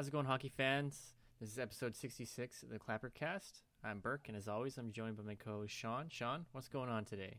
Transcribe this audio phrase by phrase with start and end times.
[0.00, 1.12] How's it going, hockey fans?
[1.42, 3.60] This is episode 66 of the Clappercast.
[3.84, 6.06] I'm Burke, and as always, I'm joined by my co-host Sean.
[6.08, 7.36] Sean, what's going on today?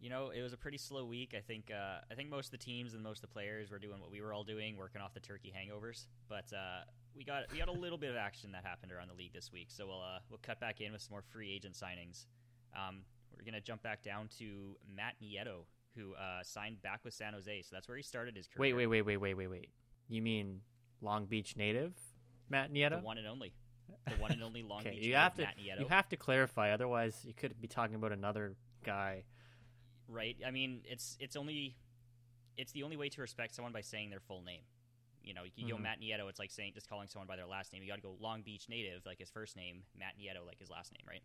[0.00, 1.34] You know, it was a pretty slow week.
[1.36, 3.78] I think uh, I think most of the teams and most of the players were
[3.78, 6.06] doing what we were all doing, working off the turkey hangovers.
[6.30, 6.84] But uh,
[7.14, 9.52] we got we got a little bit of action that happened around the league this
[9.52, 9.66] week.
[9.68, 12.24] So we'll uh, we'll cut back in with some more free agent signings.
[12.74, 13.02] Um,
[13.36, 17.64] we're gonna jump back down to Matt Nieto, who uh, signed back with San Jose.
[17.64, 18.74] So that's where he started his career.
[18.74, 19.68] Wait, wait, wait, wait, wait, wait, wait.
[20.08, 20.62] You mean
[21.00, 21.94] Long Beach native
[22.48, 22.98] Matt Nieto?
[23.00, 23.52] The one and only,
[24.06, 25.80] the one and only Long okay, Beach you native have to Matt Nieto.
[25.80, 28.54] you have to clarify, otherwise you could be talking about another
[28.84, 29.24] guy.
[30.08, 30.36] right?
[30.46, 31.76] I mean, it's it's only
[32.56, 34.62] it's the only way to respect someone by saying their full name.
[35.22, 35.82] You know, you go Mhm.
[35.82, 37.82] Matt Nieto, it's like saying just calling someone by their last name.
[37.82, 40.70] You got to go Long Beach native, like his first name, Matt Nieto, like his
[40.70, 41.22] last name, right?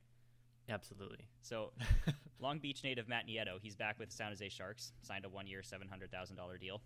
[0.68, 1.28] Absolutely.
[1.42, 1.72] So,
[2.40, 5.88] Long Beach native Matt Nieto, he's back with San Jose Sharks, signed a one-year, seven
[5.88, 6.82] hundred thousand dollar deal.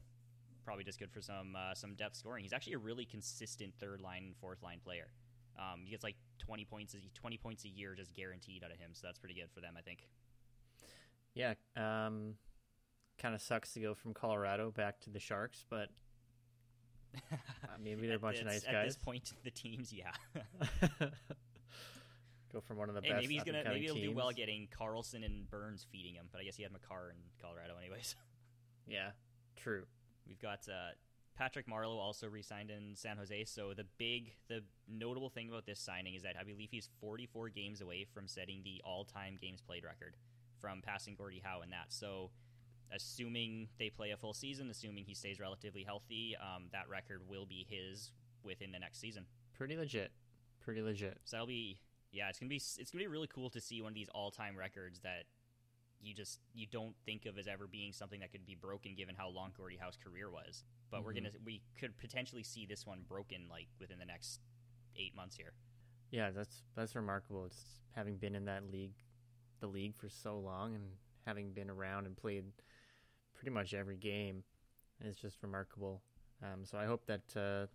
[0.69, 2.43] Probably just good for some uh, some depth scoring.
[2.43, 5.07] He's actually a really consistent third line, fourth line player.
[5.57, 8.91] Um, he gets like twenty points, twenty points a year just guaranteed out of him.
[8.93, 10.07] So that's pretty good for them, I think.
[11.33, 11.55] Yeah.
[11.75, 12.35] Um,
[13.17, 15.89] kind of sucks to go from Colorado back to the Sharks, but
[17.83, 18.93] maybe they're a bunch of At nice At guys.
[18.93, 20.11] this point, the teams, yeah.
[22.53, 23.21] go from one of the Hey, best.
[23.21, 26.43] maybe he's gonna maybe he'll do well getting Karlsson and Burns feeding him, but I
[26.43, 28.15] guess he had Makar in Colorado anyways.
[28.87, 29.11] Yeah,
[29.55, 29.85] true.
[30.29, 30.93] We've got uh,
[31.35, 33.45] Patrick Marleau also re-signed in San Jose.
[33.45, 37.49] So the big, the notable thing about this signing is that I believe he's 44
[37.49, 40.15] games away from setting the all-time games played record
[40.59, 41.87] from passing Gordie Howe in that.
[41.89, 42.31] So
[42.93, 47.45] assuming they play a full season, assuming he stays relatively healthy, um, that record will
[47.45, 48.11] be his
[48.43, 49.25] within the next season.
[49.53, 50.11] Pretty legit.
[50.59, 51.19] Pretty legit.
[51.25, 51.79] So that'll be
[52.11, 54.31] yeah, it's gonna be it's gonna be really cool to see one of these all
[54.31, 55.25] time records that
[56.01, 59.15] you just you don't think of as ever being something that could be broken given
[59.15, 60.63] how long Gordie Howe's career was.
[60.91, 64.39] But we're gonna we could potentially see this one broken like within the next
[64.95, 65.53] eight months here.
[66.11, 67.45] Yeah, that's that's remarkable.
[67.45, 68.95] It's having been in that league,
[69.59, 70.83] the league for so long, and
[71.25, 72.45] having been around and played
[73.35, 74.43] pretty much every game,
[75.01, 76.01] it's just remarkable.
[76.41, 77.67] Um, so I hope that uh,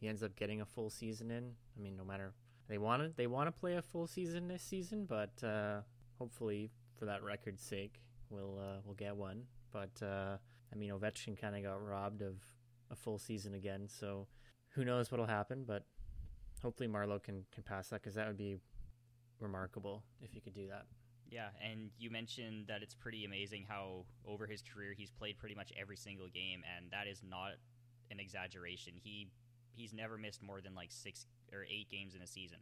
[0.00, 1.52] he ends up getting a full season in.
[1.76, 2.34] I mean, no matter
[2.68, 5.80] they want to they want to play a full season this season, but uh,
[6.18, 6.70] hopefully
[7.02, 9.42] for that record's sake, we'll uh, we'll get one.
[9.72, 10.36] But uh,
[10.72, 12.36] I mean, Ovechkin kind of got robbed of
[12.92, 14.28] a full season again, so
[14.68, 15.64] who knows what'll happen?
[15.66, 15.82] But
[16.62, 18.56] hopefully Marleau can can pass that because that would be
[19.40, 20.84] remarkable if he could do that.
[21.28, 25.56] Yeah, and you mentioned that it's pretty amazing how over his career he's played pretty
[25.56, 27.54] much every single game, and that is not
[28.12, 28.92] an exaggeration.
[29.02, 29.26] He
[29.72, 32.58] he's never missed more than like six or eight games in a season.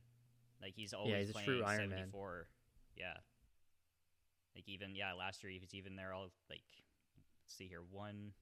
[0.62, 1.90] Like he's always he's playing true Iron Man.
[1.90, 2.46] seventy four.
[2.96, 3.18] Yeah.
[4.55, 6.62] Like even yeah, last year he was even there all like
[7.16, 8.33] let's see here, one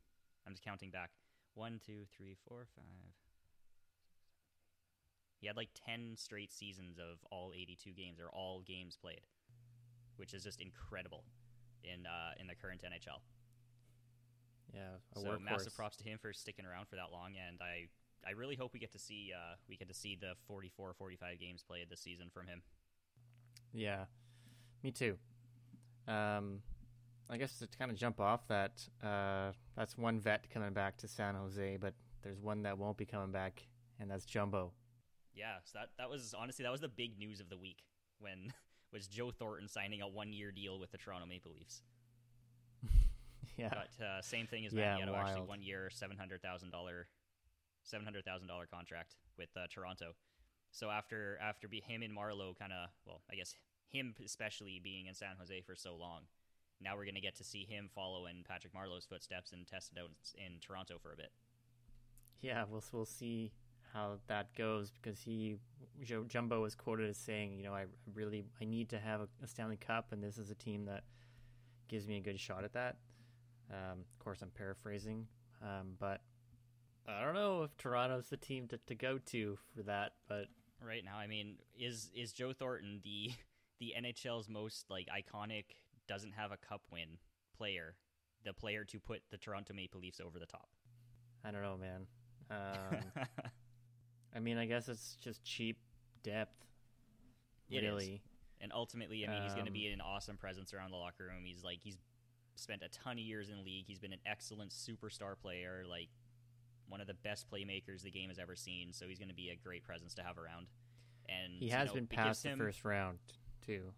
[0.47, 1.11] I'm just counting back.
[1.55, 3.15] One, two, three, four, five.
[5.41, 9.21] He had like ten straight seasons of all eighty two games or all games played
[10.19, 11.25] which is just incredible
[11.83, 13.23] in uh, in the current NHL.
[14.75, 15.41] Yeah, a so workhorse.
[15.41, 17.87] massive props to him for sticking around for that long, and I
[18.29, 21.41] I really hope we get to see uh, we get to see the 44, 45
[21.41, 22.63] games played this season from him.
[23.73, 24.05] Yeah,
[24.83, 25.17] me too.
[26.09, 26.61] Um,
[27.31, 31.09] I guess to kind of jump off that, uh, that's one vet coming back to
[31.09, 33.63] San Jose, but there's one that won't be coming back,
[34.01, 34.73] and that's Jumbo.
[35.35, 37.79] Yeah, so that that was honestly that was the big news of the week
[38.19, 38.53] when
[38.93, 41.83] was Joe Thornton signing a one year deal with the Toronto Maple Leafs.
[43.57, 47.09] Yeah, But uh, same thing as Yeah, actually one year, seven hundred thousand dollar,
[47.83, 50.13] seven hundred thousand dollar contract with uh, Toronto.
[50.71, 53.55] So after after be, him and Marleau kind of well, I guess
[53.91, 56.23] him especially being in San Jose for so long,
[56.81, 60.01] now we're gonna get to see him follow in Patrick Marleau's footsteps and test it
[60.01, 61.33] out in Toronto for a bit.
[62.41, 63.53] yeah, we'll we'll see
[63.93, 65.57] how that goes because he
[66.03, 69.29] Joe Jumbo was quoted as saying, you know, I really I need to have a,
[69.43, 71.05] a Stanley Cup, and this is a team that
[71.89, 72.97] gives me a good shot at that.
[73.71, 75.27] Um, of course, I'm paraphrasing,
[75.63, 76.21] um, but
[77.07, 80.13] I don't know if Toronto's the team to, to go to for that.
[80.29, 80.47] But
[80.81, 83.33] Right now, I mean, is is Joe Thornton the
[83.81, 85.65] the NHL's most like iconic
[86.07, 87.19] doesn't have a cup win
[87.57, 87.95] player,
[88.45, 90.69] the player to put the Toronto Maple Leafs over the top?
[91.45, 92.07] I don't know, man.
[92.51, 92.99] Um,
[94.35, 95.79] I mean, I guess it's just cheap
[96.23, 96.65] depth.
[97.71, 98.23] Really,
[98.61, 101.25] And ultimately, I mean, he's going to Um, be an awesome presence around the locker
[101.25, 101.45] room.
[101.45, 101.99] He's like he's
[102.57, 103.85] spent a ton of years in the league.
[103.87, 106.09] He's been an excellent superstar player, like
[106.89, 108.93] one of the best playmakers the game has ever seen.
[108.93, 110.69] So he's going to be a great presence to have around.
[111.29, 113.19] And he you has know, been past the first round
[113.69, 113.93] too.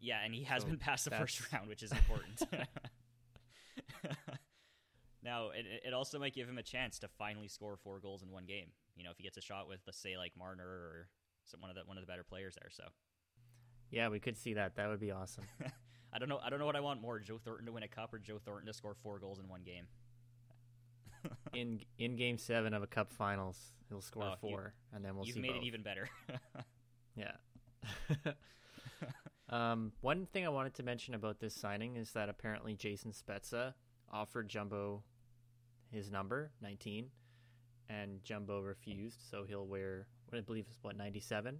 [0.00, 2.42] Yeah, and he has So been past the that's- first round, which is important.
[5.22, 8.30] now, it, it also might give him a chance to finally score four goals in
[8.30, 8.66] one game
[8.96, 11.08] You know, if he gets a shot with, let's say, like Marner or
[11.44, 12.70] some, one of the one of the better players there.
[12.70, 12.84] So
[13.90, 14.76] Yeah, we could see that.
[14.76, 15.44] That would be awesome.
[16.12, 16.38] I don't know.
[16.44, 18.38] I don't know what I want more: Joe Thornton to win a cup or Joe
[18.44, 19.86] Thornton to score four goals in one game.
[21.54, 23.58] in in Game Seven of a Cup Finals,
[23.88, 25.62] he'll score Oh, you- four, and then we'll You've see made both.
[25.62, 26.08] it even better.
[27.16, 27.32] Yeah.
[29.52, 33.74] Um, one thing I wanted to mention about this signing is that apparently Jason Spezza
[34.10, 35.02] offered Jumbo
[35.90, 37.06] his number, 19,
[37.88, 41.54] and Jumbo refused, so he'll wear what I believe is what 97,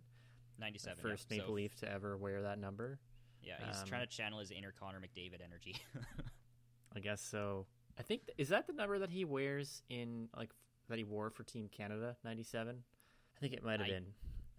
[0.59, 0.99] the Ninety-seven.
[1.03, 1.37] first yeah.
[1.39, 2.99] Maple So, Leaf to ever wear that number.
[3.43, 5.77] Yeah, he's Um, trying to channel his inner Connor McDavid energy.
[6.97, 7.67] I guess so.
[7.99, 10.51] I think is that the number that he wears in like
[10.89, 12.77] that he wore for Team Canada, 97.
[13.37, 14.07] I think it might have been.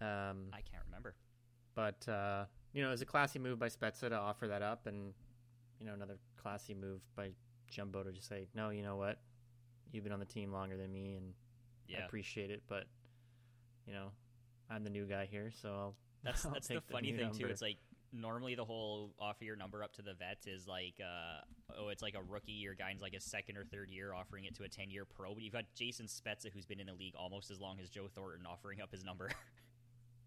[0.00, 1.14] Um, I can't remember.
[1.74, 2.44] But uh,
[2.74, 5.14] you know, it was a classy move by Spezza to offer that up, and
[5.80, 7.30] you know, another classy move by
[7.70, 9.20] Jumbo to just say, "No, you know what?
[9.92, 11.32] You've been on the team longer than me, and
[11.96, 12.84] I appreciate it, but
[13.86, 14.08] you know,
[14.68, 15.94] I'm the new guy here, so I'll."
[16.24, 17.46] that's I'll that's the take funny thing too.
[17.46, 17.76] It's like
[18.12, 22.02] normally the whole offer your number up to the vets is like, uh, oh, it's
[22.02, 24.64] like a rookie or guy in like a second or third year offering it to
[24.64, 25.34] a ten year pro.
[25.34, 28.08] But you've got Jason Spezza who's been in the league almost as long as Joe
[28.12, 29.30] Thornton offering up his number.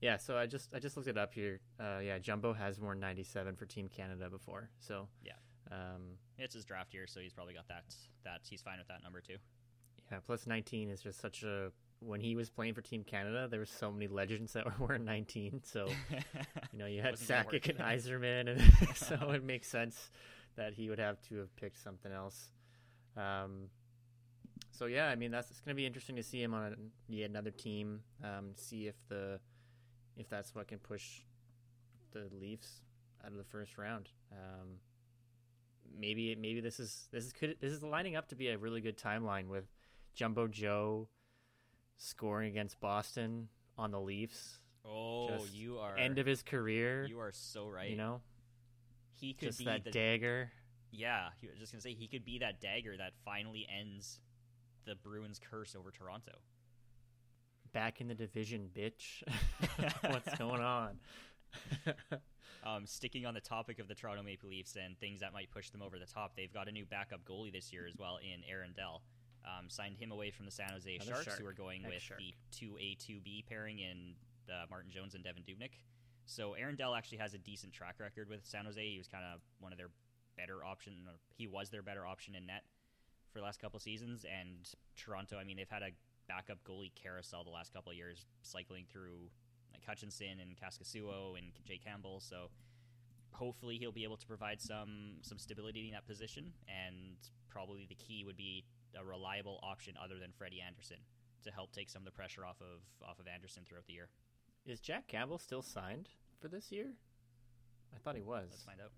[0.02, 0.18] yeah.
[0.18, 1.60] So I just I just looked it up here.
[1.80, 5.34] Uh, yeah, Jumbo has worn 97 for Team Canada before, so Yeah.
[5.70, 7.84] Um, it's his draft year, so he's probably got that.
[8.24, 9.36] That he's fine with that number too.
[10.12, 11.72] yeah, plus 19 is just such a.
[12.00, 15.04] When he was playing for Team Canada, there were so many legends that were wearing
[15.04, 15.62] 19.
[15.66, 15.88] So
[16.72, 17.80] You know, you had Sakic and.
[17.80, 18.62] Yzerman, and
[18.96, 20.10] so it makes sense
[20.56, 22.52] that he would have to have picked something else.
[23.18, 23.70] Um,
[24.72, 27.12] so yeah, I mean that's it's going to be interesting to see him on a,
[27.12, 28.02] yet another team.
[28.24, 29.40] Um, see if the
[30.18, 31.22] if that's what can push
[32.12, 32.81] the Leafs
[33.24, 34.10] out of the first round.
[34.31, 34.80] Um,
[35.98, 38.81] maybe maybe this is this is could this is lining up to be a really
[38.81, 39.66] good timeline with
[40.16, 41.08] Jumbo Joe
[41.98, 44.60] scoring against Boston on the Leafs.
[44.86, 47.06] Oh, Just you are End of his career.
[47.06, 47.90] You are so right.
[47.90, 48.22] You know,
[49.12, 50.52] he could just be that the dagger.
[50.92, 51.30] yeah.
[51.42, 54.20] He was just gonna say he could be that dagger that finally ends
[54.86, 56.31] the Bruins' curse over Toronto.
[57.74, 59.24] Back in the division, bitch.
[60.10, 61.00] What's going on?
[62.66, 65.69] Um, sticking on the topic of the Toronto Maple Leafs and things that might push
[65.69, 68.42] them over the top, they've got a new backup goalie this year as well in
[68.50, 69.04] Aaron Dell.
[69.46, 71.40] Um, signed him away from the San Jose Another Sharks, Shark.
[71.40, 72.19] who are going with Ex-Shark.
[72.19, 74.16] the two A two B pairing in
[74.50, 75.80] uh, Martin Jones and Devan Dubnyk.
[76.25, 78.86] So Aaron Dell actually has a decent track record with San Jose.
[78.86, 79.92] He was kind of one of their
[80.36, 80.94] better option.
[81.08, 82.63] Or he was their better option in net
[83.31, 84.25] for the last couple seasons.
[84.25, 84.68] And
[84.98, 85.92] Toronto, I mean, they've had a
[86.27, 89.29] backup goalie carousel the last couple of years, cycling through
[89.71, 92.19] like Hutchinson and Kaskisuo and Jay Campbell.
[92.19, 92.50] So
[93.31, 96.53] hopefully he'll be able to provide some some stability in that position.
[96.68, 97.18] And
[97.50, 98.65] probably the key would be
[99.00, 100.97] a reliable option other than Freddie Andersen
[101.44, 104.09] to help take some of the pressure off of off of Andersen throughout the year.
[104.65, 106.09] Is Jack Campbell still signed
[106.41, 106.88] for this year?
[107.95, 108.47] I thought he was.
[108.51, 108.91] Let's find out.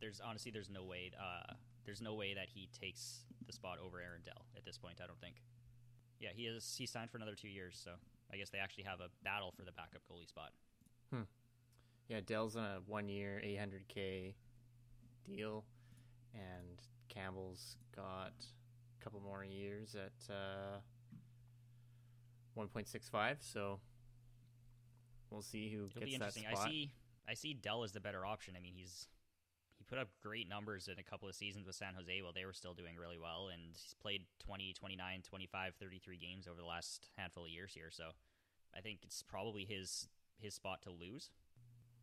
[0.00, 1.12] There's honestly, there's no way.
[1.18, 1.54] Uh,
[1.84, 5.00] there's no way that he takes the spot over Aaron Dell at this point.
[5.02, 5.42] I don't think.
[6.20, 6.76] Yeah, he is.
[6.78, 7.92] He signed for another two years, so
[8.32, 10.52] I guess they actually have a battle for the backup goalie spot.
[11.12, 11.22] Hmm.
[12.08, 14.34] Yeah, Dell's on a one-year, 800k
[15.24, 15.64] deal,
[16.34, 20.78] and Campbell's got a couple more years at uh,
[22.58, 23.36] 1.65.
[23.40, 23.80] So
[25.30, 26.44] we'll see who It'll gets that interesting.
[26.50, 26.66] spot.
[26.66, 26.90] I see.
[27.28, 28.54] I see Dell as the better option.
[28.56, 29.17] I mean, he's he
[29.88, 32.52] put up great numbers in a couple of seasons with San Jose while they were
[32.52, 37.08] still doing really well, and he's played 20, 29, 25, 33 games over the last
[37.16, 37.90] handful of years here.
[37.90, 38.10] So
[38.76, 41.30] I think it's probably his his spot to lose.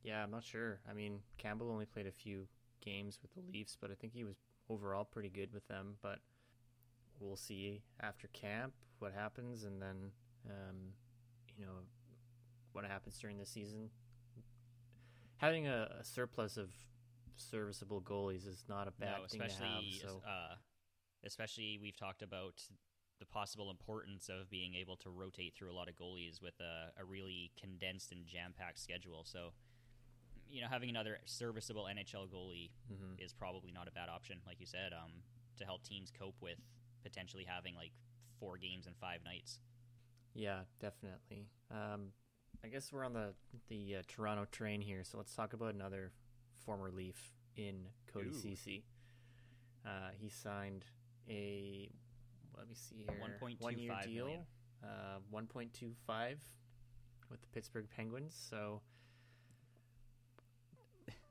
[0.04, 0.80] Yeah, I'm not sure.
[0.90, 2.48] I mean, Campbell only played a few
[2.84, 4.36] games with the Leafs, but I think he was
[4.70, 5.96] overall pretty good with them.
[6.02, 6.20] But
[7.20, 10.12] we'll see after camp what happens, and then
[10.48, 10.94] um,
[11.58, 11.72] you know
[12.74, 13.90] what happens during the season.
[15.38, 16.70] Having a, a surplus of
[17.36, 19.52] serviceable goalies is not a bad no, thing to have.
[19.52, 20.56] especially So uh,
[21.26, 22.62] especially we've talked about
[23.20, 27.02] the possible importance of being able to rotate through a lot of goalies with a,
[27.02, 29.24] a really condensed and jam packed schedule.
[29.24, 29.54] So,
[30.50, 33.24] you know, having another serviceable NHL goalie mhm.
[33.24, 35.12] is probably not a bad option, like you said, um,
[35.58, 36.58] to help teams cope with
[37.04, 37.92] potentially having like
[38.40, 39.60] four games in five nights.
[40.34, 41.48] Yeah, definitely.
[41.72, 42.12] Um,
[42.64, 43.34] I guess we're on the
[43.70, 46.12] the uh, Toronto train here, so let's talk about another
[46.66, 48.32] former Leaf in Cody Ooh.
[48.32, 48.84] Cece.
[49.86, 50.86] Uh, he signed
[51.30, 51.90] a
[52.58, 54.46] let me see here $1.25 one year deal,
[54.84, 56.44] uh, one point two five
[57.30, 58.36] with the Pittsburgh Penguins.
[58.50, 58.82] So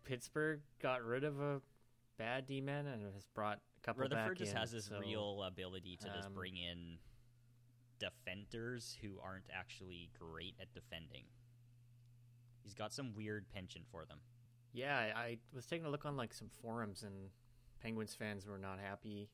[0.05, 1.61] Pittsburgh got rid of a
[2.19, 5.43] bad D man and has brought a couple Rutherford just in, has this so- real
[5.43, 6.99] ability to just um, bring in
[7.99, 11.25] defenders who aren't actually great at defending.
[12.62, 14.19] He's got some weird penchant for them.
[14.75, 17.31] Yeah, I, was taking a look on like some forums, and
[17.81, 19.31] Penguins fans were not happy.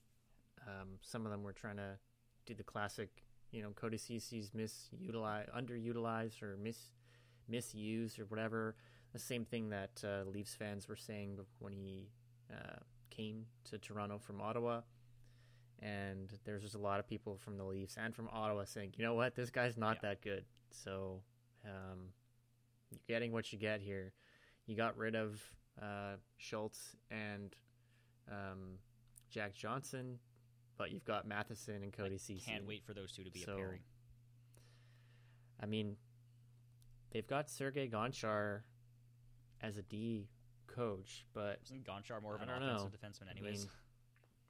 [0.68, 1.98] Um, some of them were trying to
[2.44, 3.08] do the classic,
[3.50, 6.92] you know, Cody Ceci's misutilized, underutilized, or mis
[7.48, 8.76] misused, or whatever.
[9.14, 12.10] The same thing that uh, Leafs fans were saying when he
[12.52, 12.76] uh,
[13.08, 14.82] came to Toronto from Ottawa.
[15.82, 19.04] And there's just a lot of people from the Leafs and from Ottawa saying, you
[19.04, 20.10] know what, this guy's not Yeah.
[20.10, 20.44] that good.
[20.70, 21.22] So
[21.64, 22.12] um,
[22.90, 24.12] you're getting what you get here.
[24.70, 25.42] You got rid of
[25.82, 27.56] uh, Schultz and
[28.30, 28.78] um,
[29.28, 30.20] Jack Johnson,
[30.78, 32.40] but you've got Matheson and Cody I Ceci.
[32.48, 33.80] Can't wait for those two to be So- a pairing.
[35.58, 35.96] I mean,
[37.10, 38.60] they've got Sergei Gonchar
[39.60, 40.28] as a D
[40.68, 43.08] coach, but Isn't Gonchar more of an offensive know.
[43.08, 43.62] defenseman, I anyways?
[43.62, 43.68] mean,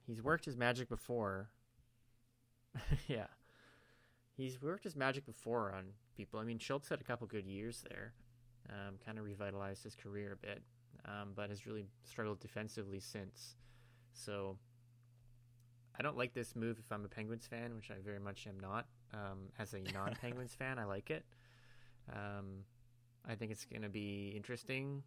[0.06, 1.48] he's worked his magic before.
[3.08, 3.26] yeah.
[4.36, 6.38] He's worked his magic before on people.
[6.40, 8.12] I mean, Schultz had a couple good years there,
[8.70, 10.62] um, kind of revitalized his career a bit,
[11.04, 13.56] um, but has really struggled defensively since.
[14.12, 14.56] So
[15.98, 18.58] I don't like this move if I'm a Penguins fan, which I very much am
[18.58, 18.86] not.
[19.12, 21.24] Um, as a non Penguins fan, I like it.
[22.12, 22.64] Um,
[23.28, 25.02] I think it's going to be interesting.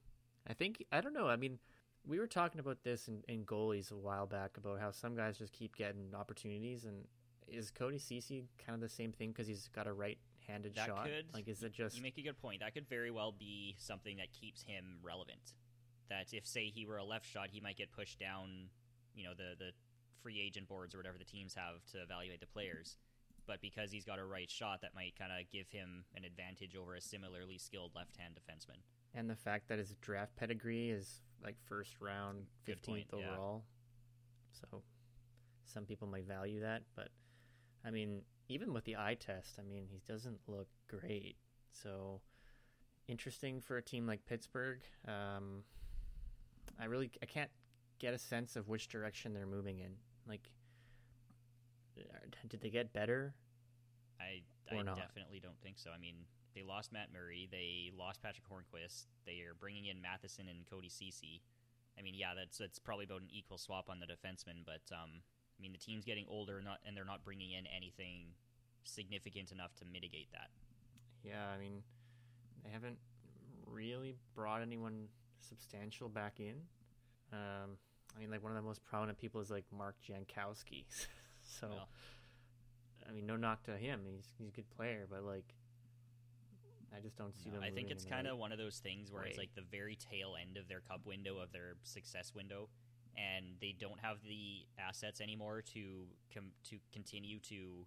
[0.47, 1.27] I think, I don't know.
[1.27, 1.59] I mean,
[2.05, 5.37] we were talking about this in, in goalies a while back about how some guys
[5.37, 6.85] just keep getting opportunities.
[6.85, 7.05] And
[7.47, 10.17] is Cody Ceci kind of the same thing because he's got a right
[10.47, 11.05] handed That shot?
[11.05, 11.95] could- like, is it just.
[11.95, 12.61] You make a good point.
[12.61, 15.53] That could very well be something that keeps him relevant.
[16.09, 18.69] That if, say, he were a left shot, he might get pushed down,
[19.15, 19.71] you know, the, the
[20.21, 22.97] free agent boards or whatever the teams have to evaluate the players.
[23.45, 26.75] But because he's got a right shot, that might kind of give him an advantage
[26.75, 28.79] over a similarly skilled left hand defenseman.
[29.13, 33.19] And the fact that his draft pedigree is like first round, 15th point, yeah.
[33.31, 33.63] overall.
[34.53, 34.81] So
[35.65, 36.83] some people might value that.
[36.95, 37.09] But
[37.85, 41.37] I mean, even with the eye test, I mean, he doesn't look great.
[41.71, 42.21] So
[43.07, 44.81] interesting for a team like Pittsburgh.
[45.07, 45.63] Um,
[46.79, 47.51] I really I can't
[47.99, 49.93] get a sense of which direction they're moving in.
[50.27, 50.49] Like,
[52.47, 53.33] did they get better?
[54.19, 54.41] I,
[54.73, 54.97] I not.
[54.97, 55.91] definitely don't think so.
[55.95, 56.15] I mean,
[56.55, 57.47] they lost Matt Murray.
[57.51, 59.05] They lost Patric Hornqvist.
[59.25, 61.41] They are bringing in Matheson and Cody Ceci.
[61.97, 64.65] I mean, yeah, that's that's probably about an equal swap on the defenseman.
[64.65, 65.21] But um,
[65.63, 68.35] mean, the team's getting older, not and they're not bringing in anything
[68.83, 70.49] significant enough to mitigate that.
[71.23, 71.81] Yeah, I mean,
[72.63, 72.97] they haven't
[73.65, 75.07] really brought anyone
[75.39, 76.55] substantial back in.
[77.31, 77.77] Um,
[78.15, 80.85] I mean, like one of the most prominent people is like Mark Jankowski.
[81.43, 81.87] so, Well,
[83.07, 84.01] I mean, no knock to him.
[84.05, 85.55] He's he's a good player, but like,
[86.95, 87.63] I just don't see no, them.
[87.63, 90.35] I think it's kind of one of those things where it's like the very tail
[90.39, 92.69] end of their cup window of their success window,
[93.17, 97.85] and they don't have the assets anymore to com- to continue to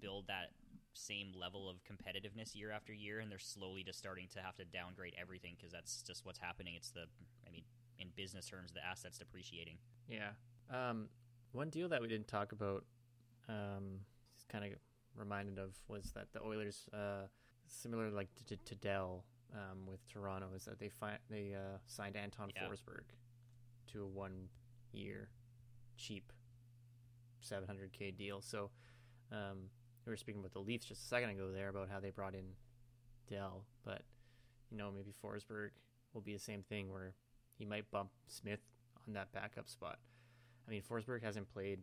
[0.00, 0.50] build that
[0.94, 4.64] same level of competitiveness year after year, and they're slowly just starting to have to
[4.64, 6.74] downgrade everything because that's just what's happening.
[6.76, 7.06] It's the,
[7.46, 7.62] I mean,
[7.98, 9.78] in business terms, the assets depreciating.
[10.08, 10.30] Yeah.
[10.70, 11.08] Um,
[11.52, 12.84] one deal that we didn't talk about,
[13.48, 14.00] um,
[14.34, 14.72] just kind of
[15.16, 17.26] reminded of was that the Oilers, uh,
[17.66, 22.16] similar like to, to Dell, um, with Toronto, is that they fi- they uh, signed
[22.16, 22.64] Anton Yeah.
[22.68, 23.04] Forsberg
[23.92, 24.48] to a one
[24.92, 25.28] year
[25.96, 26.32] cheap
[27.42, 28.40] 700k deal.
[28.40, 28.70] So,
[29.30, 29.70] um,
[30.04, 32.34] we were speaking about the Leafs just a second ago there about how they brought
[32.34, 32.44] in
[33.30, 34.02] Dell, but
[34.70, 35.70] you know maybe Forsberg
[36.12, 37.14] will be the same thing where
[37.56, 38.60] he might bump Smith
[39.06, 39.98] on that backup spot.
[40.66, 41.80] I mean, Forsberg hasn't played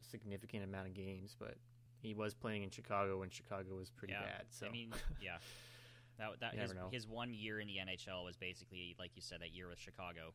[0.00, 1.54] a significant amount of games, but
[2.00, 4.44] he was playing in Chicago when Chicago was pretty Yeah, bad.
[4.50, 5.38] So I mean, yeah,
[6.18, 9.54] that that his, his one year in the NHL was basically like you said that
[9.54, 10.34] year with Chicago,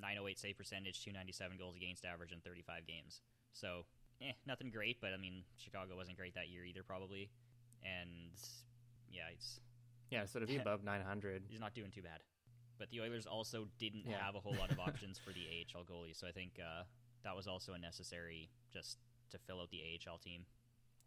[0.00, 3.20] 908 save percentage, 297 goals against average in 35 games.
[3.52, 3.84] So,
[4.22, 7.30] eh, nothing great, but I mean, Chicago wasn't great that year either, probably.
[7.82, 8.30] And
[9.10, 9.60] yeah, he's
[10.10, 12.20] yeah, so to be above 900, he's not doing too bad.
[12.78, 14.18] But the Oilers also didn't Yeah.
[14.24, 16.84] have a whole lot of options for the AHL goalie, so I think uh,
[17.24, 18.98] that was also a necessary just
[19.30, 20.46] to fill out the AHL team.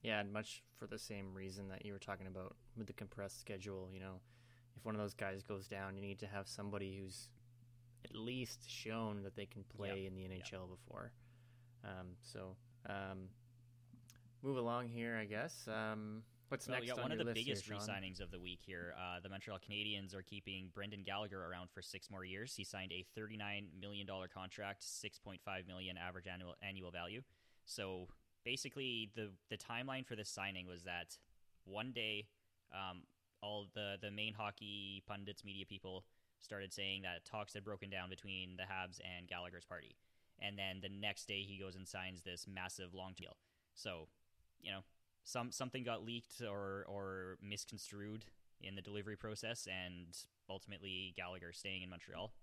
[0.04, 3.40] yeah, and much for the same reason that you were talking about with the compressed
[3.40, 3.90] schedule.
[3.94, 4.20] You know,
[4.76, 7.30] if one of those guys goes down, you need to have somebody who's
[8.06, 11.12] at least shown that they can play in the NHL before.
[11.84, 12.56] Um, so,
[12.88, 13.30] um,
[14.42, 15.68] move along here, I guess.
[15.68, 18.40] Um, what's Well, next we got on one of the biggest here, re-signings of the
[18.40, 18.94] week here.
[18.98, 22.56] Uh, the Montreal Canadiens are keeping Brendan Gallagher around for six more years.
[22.56, 27.22] He signed a $39 million contract, 6.5 million average annual annual value.
[27.66, 28.08] So
[28.44, 31.18] basically, the the timeline for this signing was that
[31.66, 32.28] one day,
[32.74, 33.04] um,
[33.42, 36.06] all the the main hockey pundits, media people
[36.42, 39.96] started saying that talks had broken down between the Habs and Gallagher's party,
[40.40, 43.38] and then the next day he goes and signs this massive long deal.
[43.74, 44.08] So,
[44.62, 44.82] you know,
[45.24, 48.26] some something got leaked or or misconstrued
[48.60, 50.08] in the delivery process, and
[50.50, 52.34] ultimately Gallagher staying in Montreal.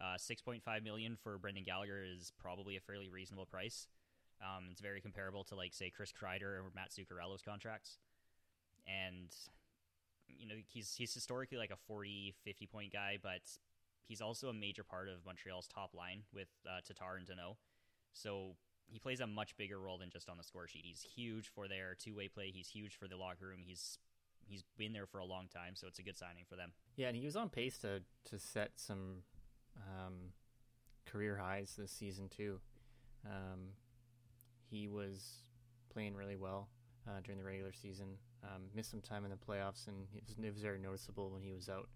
[0.00, 3.86] Uh, 6.5 million for Brendan Gallagher is probably a fairly reasonable price.
[4.40, 7.98] Um, it's very comparable to like say Chris Kreider or Matt Zuccarello's contracts,
[8.86, 9.28] and
[10.38, 13.42] you know he's he's historically like a 40, 50 point guy, but
[14.06, 17.56] he's also a major part of Montreal's top line with uh, Tatar and Danault
[18.12, 20.84] So he plays a much bigger role than just on the score sheet.
[20.84, 22.50] He's huge for their two way play.
[22.52, 23.60] He's huge for the locker room.
[23.64, 23.98] He's
[24.46, 26.72] he's been there for a long time, so it's a good signing for them.
[26.96, 29.22] Yeah, and he was on pace to to set some
[29.76, 30.32] um,
[31.06, 32.60] career highs this season too.
[33.24, 33.70] Um,
[34.70, 35.44] he was
[35.92, 36.68] playing really well
[37.06, 38.18] uh, during the regular season.
[38.44, 41.42] Um, missed some time in the playoffs, and it was, it was very noticeable when
[41.42, 41.88] he was out.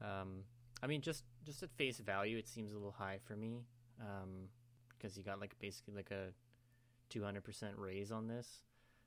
[0.00, 0.44] Um,
[0.82, 3.64] I mean, just just at face value, it seems a little high for me
[3.98, 6.32] because um, he got like basically like a
[7.12, 7.42] 200%
[7.76, 8.62] raise on this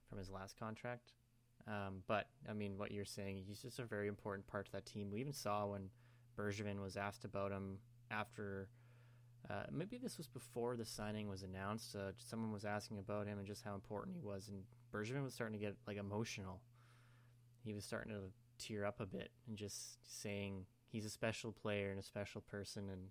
[0.08, 1.14] from his last contract.
[1.68, 4.86] Um, but I mean, what you're saying, he's just a very important part to that
[4.86, 5.10] team.
[5.12, 5.90] We even saw when
[6.38, 7.80] Bergevin was asked about him
[8.12, 8.70] after.
[9.50, 11.96] Uh, maybe this was before the signing was announced.
[11.96, 15.34] Uh, someone was asking about him and just how important he was, and Bergevin was
[15.34, 16.62] starting to get like emotional.
[17.66, 18.20] He was starting to
[18.64, 22.90] tear up a bit and just saying he's a special player and a special person,
[22.90, 23.02] and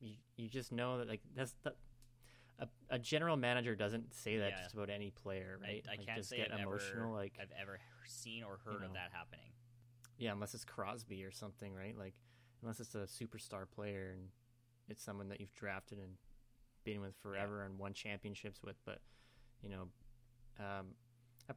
[0.00, 1.76] you you just know that like that's that.
[2.58, 4.62] A, a general manager doesn't say that yeah.
[4.62, 5.84] just about any player, right?
[5.86, 7.08] I, I like, can't say get I've emotional.
[7.08, 9.50] Ever, like I've ever seen or heard you know, of that happening.
[10.16, 11.94] Yeah, unless it's Crosby or something, right?
[11.98, 12.14] Like
[12.62, 14.28] unless it's a superstar player and
[14.88, 16.12] it's someone that you've drafted and
[16.84, 17.66] been with forever yeah.
[17.66, 18.76] and won championships with.
[18.86, 19.00] But
[19.62, 19.88] you know,
[20.58, 20.86] um,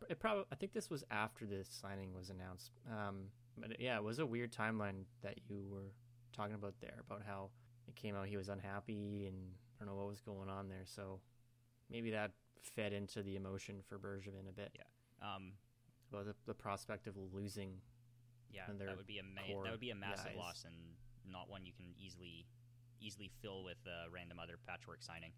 [0.09, 2.71] it probably I think this was after the signing was announced.
[2.89, 3.25] Um,
[3.57, 5.91] but yeah, it was a weird timeline that you were
[6.33, 7.49] talking about there about how
[7.87, 9.35] it came out he was unhappy and
[9.79, 10.85] I don't know what was going on there.
[10.85, 11.19] So
[11.89, 14.71] maybe that fed into the emotion for Bergevin a bit.
[14.75, 15.35] Yeah.
[15.35, 15.53] Um,
[16.11, 17.73] about the, the prospect of losing.
[18.51, 20.35] Yeah, that would be a ma- that would be a massive guys.
[20.37, 20.75] loss and
[21.31, 22.47] not one you can easily
[22.99, 25.31] easily fill with a random other patchwork signing.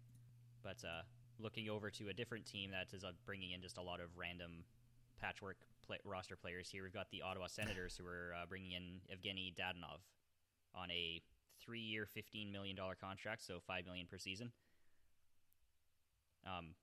[0.62, 1.02] But uh,
[1.38, 4.16] looking over to a different team that is uh, bringing in just a lot of
[4.16, 4.64] random
[5.20, 9.00] patchwork play- roster players here, we've got the Ottawa Senators who are uh, bringing in
[9.10, 10.00] Evgeny Dadonov
[10.74, 11.20] on a
[11.64, 14.50] three-year, fifteen million dollar contract, so five million per season.
[16.46, 16.74] Um,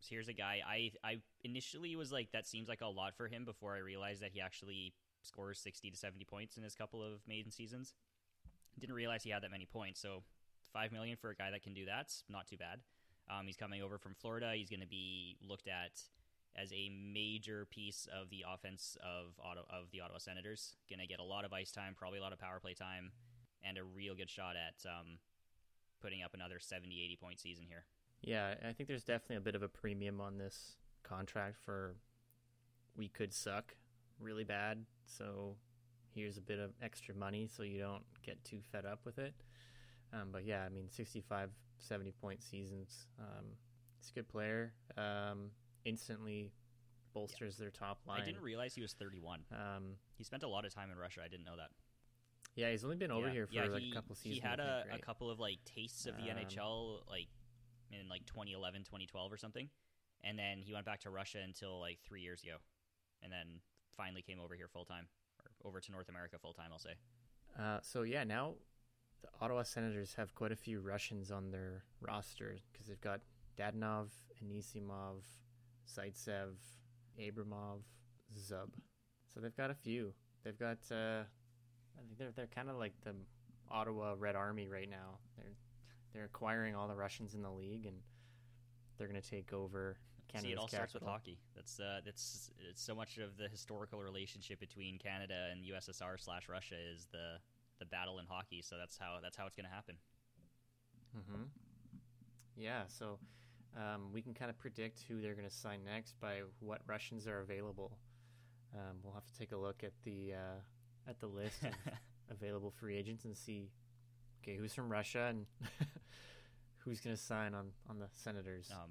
[0.00, 3.28] so here's a guy I I initially was like that seems like a lot for
[3.28, 7.02] him before I realized that he actually scores sixty to seventy points in his couple
[7.02, 7.94] of maiden seasons.
[8.78, 10.00] Didn't realize he had that many points.
[10.00, 10.22] So
[10.72, 12.80] five million for a guy that can do that's not too bad.
[13.30, 14.52] Um, he's coming over from Florida.
[14.54, 16.02] He's going to be looked at
[16.56, 20.76] as a major piece of the offense of Auto, of the Ottawa Senators.
[20.88, 23.12] Going to get a lot of ice time, probably a lot of power play time,
[23.62, 25.18] and a real good shot at um,
[26.00, 27.84] putting up another 70, 80 point season here.
[28.22, 31.96] Yeah, I think there's definitely a bit of a premium on this contract for
[32.96, 33.74] we could suck
[34.20, 34.84] really bad.
[35.06, 35.56] So
[36.14, 39.34] here's a bit of extra money so you don't get too fed up with it.
[40.14, 43.06] Um, but yeah, I mean, 65, 70 point seasons.
[43.18, 43.46] Um,
[43.98, 44.72] he's a good player.
[44.96, 45.50] Um,
[45.84, 46.52] instantly
[47.12, 47.64] bolsters yeah.
[47.64, 48.20] their top line.
[48.20, 49.40] I didn't realize he was 31.
[49.52, 51.20] Um, he spent a lot of time in Russia.
[51.24, 51.70] I didn't know that.
[52.56, 53.32] Yeah, he's only been over yeah.
[53.32, 54.42] here for yeah, like he, a couple seasons.
[54.42, 57.28] He had a, a couple of like tastes of the Um, NHL, like
[57.90, 59.68] in like 2011, 2012 or something,
[60.22, 62.56] and then he went back to Russia until like three years ago,
[63.22, 63.60] and then
[63.96, 65.08] finally came over here full time,
[65.40, 66.70] or over to North America full time.
[66.72, 66.94] I'll say.
[67.58, 68.54] Uh, so yeah, now
[69.24, 73.20] the Ottawa Senators have quite a few Russians on their roster because they've got
[73.58, 74.08] Dadonov,
[74.42, 75.22] Anisimov,
[75.88, 76.56] Zaitsev,
[77.18, 77.80] Abramov,
[78.36, 78.68] Zub.
[79.32, 80.12] So they've got a few.
[80.44, 80.78] They've got.
[80.90, 81.22] Uh,
[81.96, 83.14] I think they're they're kind of like the
[83.70, 85.18] Ottawa Red Army right now.
[85.36, 85.54] They're
[86.12, 87.96] they're acquiring all the Russians in the league, and
[88.98, 89.96] they're going to take over
[90.28, 90.78] Canada's See, it all capital.
[90.78, 91.38] starts with hockey.
[91.54, 96.48] That's uh, that's it's so much of the historical relationship between Canada and USSR slash
[96.48, 97.38] Russia is the
[97.78, 98.62] the battle in hockey.
[98.62, 99.96] So that's how that's how it's going to happen.
[101.16, 101.42] Mm-hmm.
[102.56, 103.18] Yeah, so
[103.76, 107.26] um, we can kind of predict who they're going to sign next by what Russians
[107.26, 107.98] are available.
[108.74, 111.72] Um, we'll have to take a look at the uh, at the list of
[112.30, 113.70] available free agents and see,
[114.42, 115.46] okay, who's from Russia and
[116.78, 118.70] who's going to sign on on the Senators.
[118.72, 118.90] Um,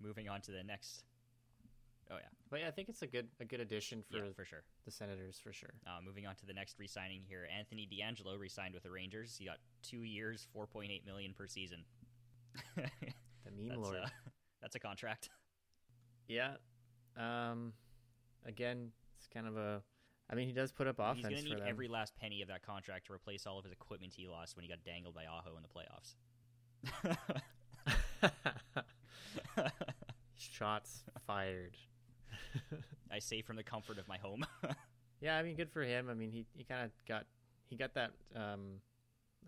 [0.00, 1.04] moving on to the next.
[2.10, 4.44] Oh yeah, but yeah, I think it's a good a good addition for yeah, for
[4.44, 4.62] sure.
[4.84, 5.74] the Senators for sure.
[5.86, 9.36] Uh, moving on to the next re-signing here, Anthony DeAngelo re-signed with the Rangers.
[9.38, 11.84] He got two years, four point eight million per season.
[13.46, 13.96] The meme that's, lord.
[14.02, 14.08] uh,
[14.62, 15.30] that's a contract.
[16.28, 16.54] Yeah.
[17.16, 17.72] Um,
[18.44, 19.82] again, it's kind of a.
[20.28, 22.48] I mean, he does put up offense He's going to need every last penny of
[22.48, 25.24] that contract to replace all of his equipment he lost when he got dangled by
[25.24, 26.16] Aho in the playoffs.
[30.36, 31.76] Shots fired.
[33.10, 34.46] I say from the comfort of my home.
[35.20, 36.08] yeah, I mean, good for him.
[36.10, 37.24] I mean, he, he kind of got
[37.68, 38.80] he got that um,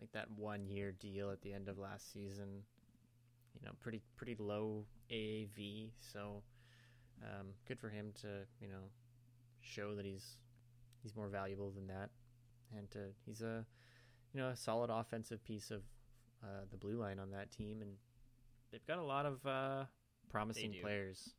[0.01, 2.63] like that one year deal at the end of last season.
[3.55, 6.43] You know, pretty pretty low AAV, so
[7.23, 8.29] um, good for him to
[8.61, 8.91] you know
[9.61, 10.37] show that he's
[11.03, 12.11] he's more valuable than that,
[12.77, 13.65] and to, he's a
[14.33, 15.83] you know a solid offensive piece of
[16.43, 17.93] uh, the blue line on that team, and
[18.71, 19.85] they've got a lot of uh,
[20.31, 21.35] promising players.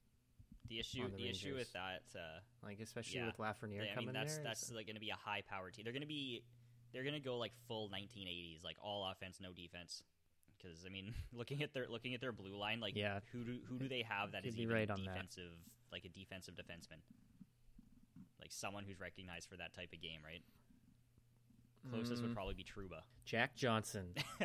[0.70, 3.26] The issue the the issue with that uh, Like especially Yeah.
[3.28, 4.44] with Lafreniere I coming mean that's there.
[4.46, 5.84] that's like going to be a high power team.
[5.84, 6.44] They're going to be
[6.94, 10.04] they're going to go like full 1980s, like all offense, no defense.
[10.58, 13.20] Because I mean, looking at their looking at their blue line, like Yeah.
[13.32, 15.14] who do who do they have that Could is even right on that.
[15.14, 15.52] defensive,
[15.92, 17.02] like a defensive defenseman,
[18.40, 20.44] like someone who's recognized for that type of game, right?
[21.90, 23.02] Closest would Mm, probably be Trouba.
[23.26, 24.14] Jack Johnson.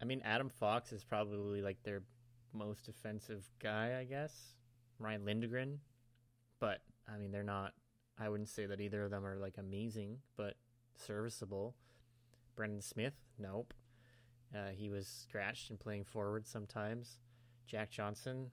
[0.00, 2.02] I mean, Adam Fox is probably like their
[2.52, 4.54] most offensive guy, I guess.
[4.98, 5.80] Ryan Lindgren,
[6.58, 6.80] but
[7.12, 7.72] I mean, they're not.
[8.18, 10.54] I wouldn't say that either of them are like amazing, but
[10.96, 11.76] serviceable.
[12.56, 13.72] Brendan Smith, nope.
[14.52, 17.20] Uh, he was scratched and playing forward sometimes.
[17.66, 18.50] Jack Johnson,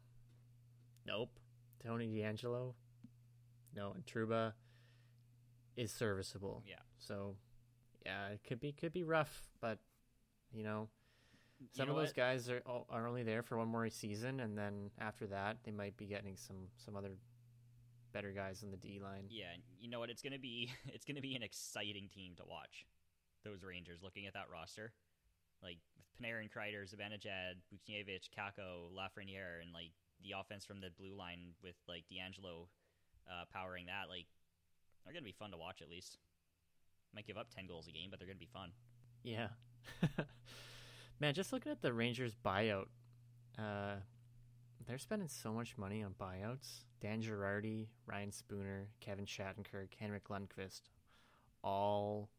[1.05, 1.39] nope.
[1.83, 2.73] Tony DeAngelo,
[3.75, 3.91] no.
[3.93, 4.53] And Trouba
[5.75, 6.63] is serviceable.
[6.67, 7.35] yeah, So,
[8.05, 9.79] yeah, it could be could be rough, but
[10.53, 10.89] you know,
[11.59, 12.15] You some know of those what?
[12.15, 15.95] guys are are only there for one more season, and then after that, they might
[15.97, 17.17] be getting some some other
[18.11, 19.25] better guys on the D line.
[19.29, 20.09] Yeah, you know what?
[20.09, 22.85] It's gonna be it's gonna be an exciting team to watch.
[23.43, 24.91] Those Rangers, looking at that roster,
[25.61, 29.91] like with Panarin, Kreider, Zibanejad, Buchnevich, Kakko, Lafreniere, and like
[30.23, 32.67] the offense from the blue line with like DeAngelo
[33.29, 34.25] uh, powering that, like
[35.03, 35.81] they're gonna be fun to watch.
[35.81, 36.17] At least
[37.13, 38.71] might give up ten goals a game, but they're gonna be fun.
[39.23, 39.47] Yeah,
[41.19, 42.87] man, just looking at the Rangers buyout,
[43.57, 43.95] uh,
[44.85, 46.83] they're spending so much money on buyouts.
[47.01, 50.81] Dan Girardi, Ryan Spooner, Kevin Shattenkirk, Henrik Lundqvist,
[51.63, 52.29] all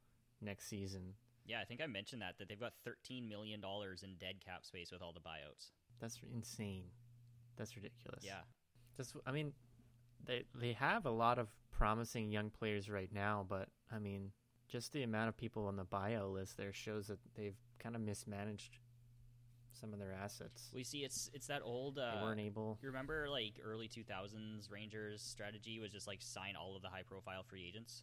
[0.40, 1.14] next season.
[1.44, 4.64] Yeah, I think I mentioned that that they've got thirteen million dollars in dead cap
[4.64, 5.70] space with all the buyouts.
[6.00, 6.84] That's insane.
[7.56, 8.24] That's ridiculous.
[8.24, 8.40] Yeah,
[8.96, 9.52] Just, I mean,
[10.24, 14.32] they they have a lot of promising young players right now, but I mean,
[14.68, 18.02] just the amount of people on the buyout list there shows that they've kind of
[18.02, 18.78] mismanaged
[19.72, 20.70] some of their assets.
[20.74, 21.98] we see it's it's that old.
[21.98, 22.78] Uh, they weren't able.
[22.82, 27.02] You remember like early 2000s Rangers strategy was just like sign all of the high
[27.02, 28.02] profile free agents?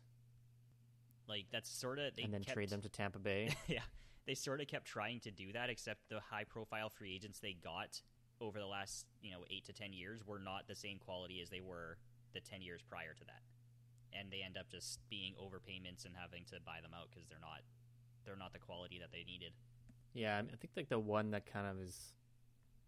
[1.27, 3.55] Like that's sort of they and then kept, trade them to Tampa Bay.
[3.67, 3.81] yeah,
[4.25, 7.53] they sort of kept trying to do that except the high profile free agents they
[7.53, 8.01] got
[8.41, 11.49] over the last, you know, 8 to 10 years were not the same quality as
[11.49, 11.97] they were
[12.33, 13.41] the 10 years prior to that.
[14.11, 17.39] And they end up just being overpayments and having to buy them out cuz they're
[17.39, 17.61] not
[18.25, 19.53] they're not the quality that they needed.
[20.13, 22.13] yeah, I, think like the one that kind of is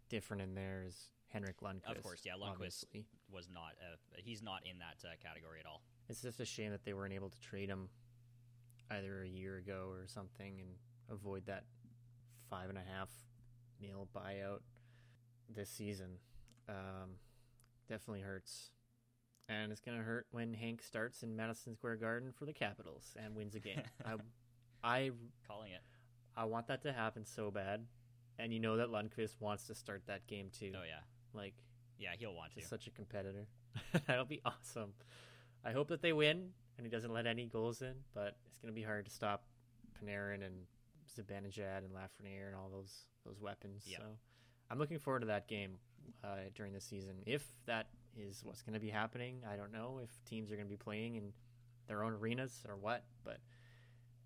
[0.10, 1.98] different in there is Henrik Lundqvist.
[1.98, 2.54] Of course, yeah, Lundqvist
[2.86, 3.06] obviously.
[3.32, 5.82] was not uh, he's not in that uh, category at all.
[6.10, 7.90] It's just a shame that they weren't able to trade him
[8.92, 10.70] either a year ago or something and
[11.10, 11.64] avoid that
[12.50, 13.10] five and a half
[13.82, 14.60] mil buyout
[15.54, 16.18] this season.
[16.70, 17.18] Um,
[17.88, 18.72] definitely hurts.
[19.48, 23.16] And it's going to hurt when Hank starts in Madison Square Garden for the Capitals
[23.24, 23.84] and wins a game.
[24.06, 24.16] I,
[24.84, 25.12] I,
[25.48, 25.82] Calling it.
[26.36, 27.86] I want that to happen so bad.
[28.38, 30.72] And you know that Lundqvist wants to start that game too.
[30.76, 31.00] Oh yeah.
[31.34, 31.54] Like,
[31.98, 32.62] Yeah, he'll want to.
[32.62, 33.48] such a competitor.
[34.08, 34.94] That'll be awesome.
[35.64, 38.74] I hope that they win and he doesn't let any goals in, but it's going
[38.74, 39.44] to be hard to stop
[40.04, 40.56] Panarin and
[41.18, 43.84] Zibanejad and Lafreniere and all those those weapons.
[43.88, 43.98] Yeah.
[44.00, 44.04] So
[44.70, 45.78] I'm looking forward to that game
[46.24, 47.16] uh, during the season.
[47.26, 50.68] If that is what's going to be happening, I don't know if teams are going
[50.68, 51.32] to be playing in
[51.88, 53.38] their own arenas or what, but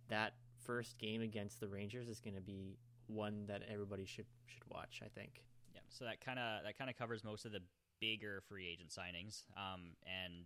[0.10, 0.34] that
[0.66, 5.02] first game against the Rangers is going to be one that everybody should should watch.
[5.04, 5.44] I think.
[5.74, 7.62] Yeah, so that kind of that kind of covers most of the
[8.00, 9.44] bigger free agent signings.
[9.58, 10.46] Um, and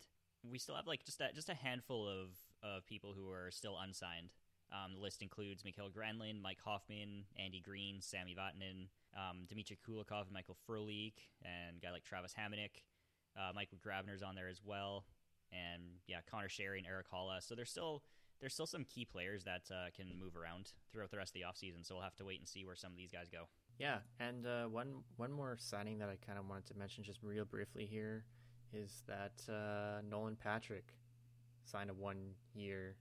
[0.50, 2.30] we still have like just a, just a handful of
[2.64, 4.32] of people who are still unsigned.
[4.72, 10.24] Um, the list includes Mikael Granlund, Mike Hoffman, Andy Greene, Sami Vatanen, um, Dmitry Kulikov,
[10.24, 12.82] and Michael Frolik, and guy like Travis Hamonic.
[13.38, 15.06] Uh, Michael Grabner's on there as well,
[15.52, 17.42] and yeah, Conor Sheary and Erik Haula.
[17.42, 18.04] So there's still
[18.44, 21.46] there's still some key players that uh, can move around throughout the rest of the
[21.48, 21.88] offseason.
[21.88, 23.48] So we'll have to wait and see where some of these guys go.
[23.80, 27.24] Yeah, and uh, one one more signing that I kind of wanted to mention just
[27.24, 28.26] real briefly here
[28.74, 30.92] is that uh, Nolan Patrick
[31.64, 32.98] signed a one year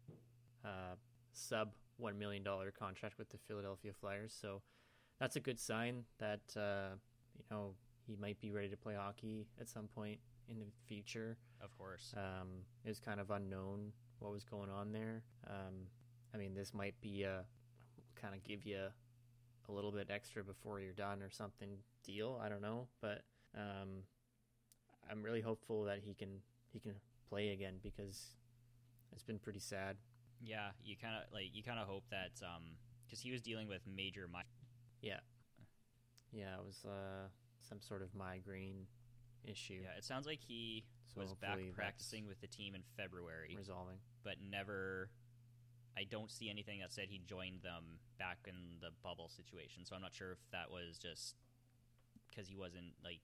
[0.64, 0.94] uh,
[1.33, 4.33] sub one million dollar contract with the Philadelphia Flyers.
[4.40, 4.62] So
[5.18, 6.94] that's a good sign that uh,
[7.37, 7.74] you know
[8.07, 11.37] he might be ready to play hockey at some point in the future.
[11.61, 12.14] Of course.
[12.16, 12.48] Um,
[12.85, 15.22] it was kind of unknown what was going on there.
[15.48, 15.87] Um,
[16.35, 17.44] I mean, this might be a
[18.20, 18.78] kind of give you
[19.68, 21.70] a little bit extra before you're done or something
[22.04, 22.40] deal.
[22.42, 23.22] I don't know, but
[23.56, 24.04] um,
[25.11, 26.40] I'm really hopeful that he can
[26.72, 26.94] he can
[27.28, 28.37] play again because
[29.12, 29.96] it's been pretty sad.
[30.40, 32.30] Yeah, you kind of like you kind of hope that
[33.06, 34.40] because he was dealing with major mi-
[35.00, 35.20] Yeah,
[36.32, 37.28] yeah, it was uh,
[37.61, 38.87] some sort of migraine
[39.44, 39.81] issue.
[39.83, 43.96] Yeah, it sounds like he So was back practicing with the team in February, resolving.
[44.24, 45.11] but never.
[45.96, 49.94] I don't see anything that said he joined them back in the bubble situation, so
[49.94, 51.37] I'm not sure if that was just
[52.31, 53.20] because he wasn't like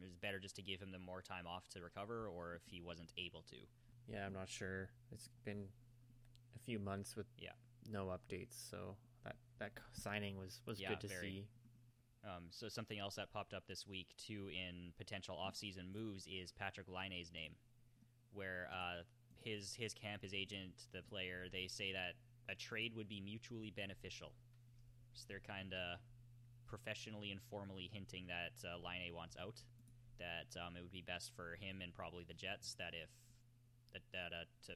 [0.00, 2.62] it was better just to give him the more time off to recover, or if
[2.66, 3.56] he wasn't able to.
[4.10, 4.88] Yeah, I'm not sure.
[5.12, 5.68] It's been
[6.56, 7.52] a few months with Yeah.
[7.90, 11.20] no updates, so that that signing was was Yeah, good to very.
[11.30, 11.48] see.
[12.28, 16.52] Um, so something else that popped up this week too in potential offseason moves is
[16.52, 17.52] Patrik Laine's name,
[18.32, 19.02] where uh,
[19.40, 22.14] his his camp, his agent, the player, they say that
[22.50, 24.32] a trade would be mutually beneficial.
[25.14, 25.98] So they're kind of
[26.66, 29.62] professionally and formally hinting that uh, Laine wants out.
[30.18, 32.74] That um, it would be best for him and probably the Jets.
[32.78, 33.08] That if
[33.92, 34.72] that that uh, to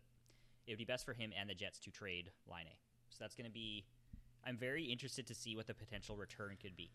[0.66, 2.78] it would be best for him and the Jets to trade Laine.
[3.10, 3.84] So that's going to be.
[4.44, 6.90] I'm very interested to see what the potential return could be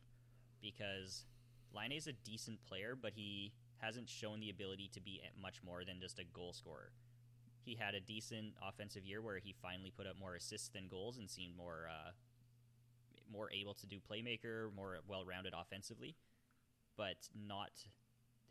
[0.62, 1.26] because
[1.74, 5.84] Laine is a decent player, but he hasn't shown the ability to be much more
[5.86, 6.91] than just a goal scorer.
[7.63, 11.17] He had a decent offensive year where he finally put up more assists than goals
[11.17, 12.12] and seemed more uh,
[13.32, 16.15] more able to do playmaker, more well-rounded offensively,
[16.96, 17.72] but not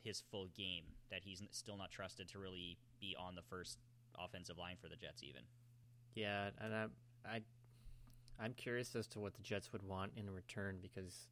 [0.03, 0.85] his full game.
[1.11, 3.79] That he's still not trusted to really be on the first
[4.19, 5.43] offensive line for the Jets, even.
[6.15, 6.87] Yeah, and I
[7.25, 7.41] I
[8.39, 11.29] I'm curious as to what the Jets would want in return because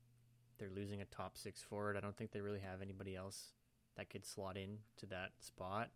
[0.58, 1.96] they're losing a top six forward.
[1.96, 3.52] I don't think they really have anybody else
[3.96, 5.90] that could slot in to that spot.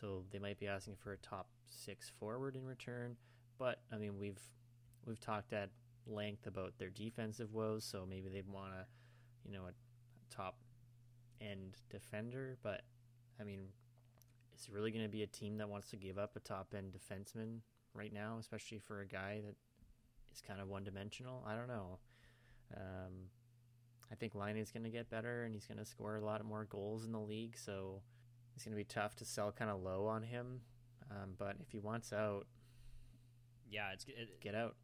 [0.00, 3.16] So they might be asking for a top six forward in return.
[3.58, 4.40] But I mean we've
[5.06, 5.70] we've talked at
[6.06, 8.86] length about their defensive woes, so maybe they'd want a
[9.44, 9.72] you know, a,
[10.34, 10.56] top
[11.42, 12.82] end defender, but
[13.38, 13.64] I mean
[14.56, 16.74] is it really going to be a team that wants to give up a top
[16.74, 17.58] end defenseman
[17.94, 19.54] right now, especially for a guy that
[20.32, 21.44] is kind of one dimensional.
[21.46, 21.98] I don't know.
[22.74, 23.12] Um,
[24.12, 26.44] I think Laine is going to get better and he's going to score a lot
[26.44, 28.02] more goals in the league, so
[28.54, 30.60] it's going to be tough to sell kind of low on him.
[31.10, 32.46] Um, but if he wants out,
[33.68, 34.76] Yeah, it's it, get out.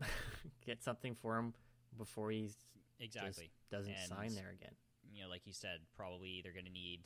[0.66, 1.52] get something for him
[1.98, 2.48] before he
[2.98, 3.50] exactly.
[3.70, 4.74] doesn't And- sign there again.
[5.12, 7.00] you know, like you said, probably they're going to need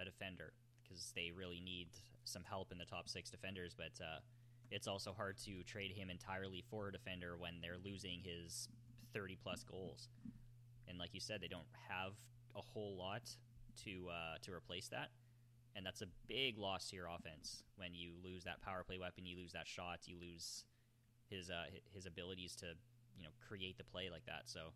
[0.00, 1.88] a defender because they really need
[2.24, 3.74] some help in the top six defenders.
[3.76, 4.18] But uh,
[4.72, 8.68] it's also hard to trade him entirely for a defender when they're losing his
[9.14, 10.08] 30 plus goals.
[10.88, 12.12] And like you said, they don't have
[12.56, 13.22] a whole lot
[13.84, 15.10] to uh, to replace that.
[15.74, 19.26] And that's a big loss to your offense when you lose that power play weapon,
[19.26, 20.64] you lose that shot, you lose
[21.28, 22.66] his uh, his abilities to
[23.16, 24.42] you know create the play like that.
[24.46, 24.72] So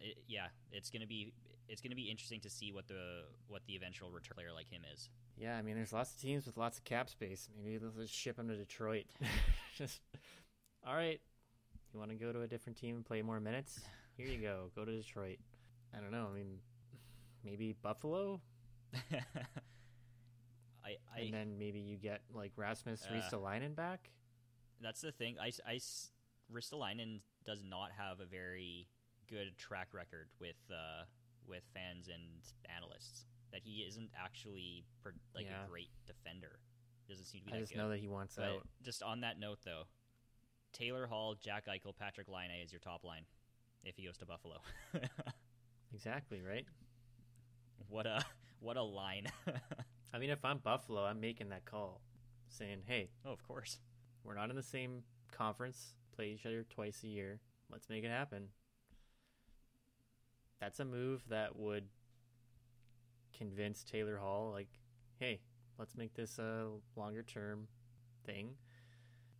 [0.00, 1.32] it, yeah, it's gonna be
[1.68, 4.82] it's gonna be interesting to see what the what the eventual return player like him
[4.92, 5.08] is.
[5.36, 7.48] Yeah, I mean, there's lots of teams with lots of cap space.
[7.62, 9.06] Maybe let's just ship him to Detroit.
[9.76, 10.00] just
[10.86, 11.20] all right.
[11.92, 13.80] You want to go to a different team and play more minutes?
[14.18, 14.70] Here you go.
[14.74, 15.38] Go to Detroit.
[15.96, 16.26] I don't know.
[16.30, 16.58] I mean,
[17.44, 18.40] maybe Buffalo,
[20.84, 24.10] I, I and then maybe you get like Rasmus Uh, Ristolainen back.
[24.80, 25.36] that's the thing.
[25.40, 25.78] I, I
[26.52, 28.88] Ristolainen does not have a very
[29.30, 31.04] good track record with uh,
[31.46, 32.22] with fans and
[32.74, 33.24] analysts.
[33.52, 34.84] That he isn't actually
[35.34, 35.64] like Yeah.
[35.64, 36.58] a great defender.
[37.08, 37.78] Doesn't seem to be I just good.
[37.78, 38.66] know that he wants But out.
[38.82, 39.84] just on that note, though,
[40.74, 43.24] Taylor Hall, Jack Eichel, Patrik Laine is your top line
[43.88, 44.56] if he goes to Buffalo.
[45.94, 46.66] Exactly right.
[47.88, 48.24] what a
[48.60, 49.26] what a line!
[50.12, 52.00] I mean, if I'm Buffalo, I'm making that call,
[52.48, 53.78] saying, "Hey, oh, of course.
[54.24, 55.94] we're not in the same conference.
[56.14, 57.40] Play each other twice a year.
[57.70, 58.48] Let's make it happen."
[60.60, 61.84] That's a move that would
[63.36, 64.68] convince Taylor Hall, like,
[65.18, 65.40] "Hey,
[65.78, 67.68] let's make this a longer term
[68.24, 68.56] thing."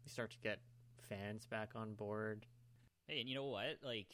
[0.04, 0.60] We start to get
[1.08, 2.46] fans back on board.
[3.06, 3.78] Hey, and you know what?
[3.82, 4.08] Like,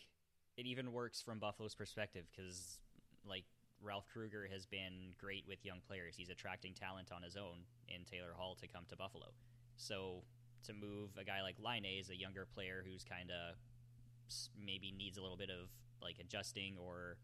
[0.57, 2.79] it even works from Buffalo's perspective because,
[3.27, 3.45] like,
[3.83, 6.14] Ralph Krueger has been great with young players.
[6.17, 9.27] He's attracting talent on his own in Taylor Hall to come to Buffalo.
[9.77, 10.23] So
[10.64, 13.57] to move a guy like Laine is a younger player who's kind of
[14.59, 15.69] maybe needs a little bit of
[16.01, 17.17] like adjusting or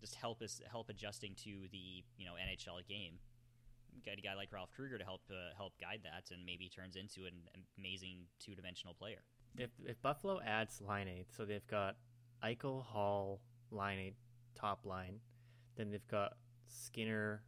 [0.00, 3.14] just help us help adjusting to the you know NHL game.
[4.04, 6.94] Get a guy like Ralph Krueger to help uh, help guide that, and maybe turns
[6.96, 7.34] into an
[7.78, 9.22] amazing two dimensional player.
[9.56, 11.96] If if Buffalo adds Laine so they've got
[12.44, 14.16] Eichel, Hall, line eight,
[14.54, 15.20] top line,
[15.76, 16.34] then they've got
[16.66, 17.42] Skinner,